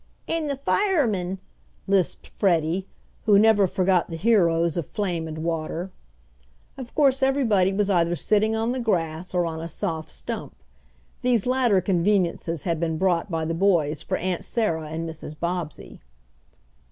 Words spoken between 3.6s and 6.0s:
forgot the heroes of flame and water.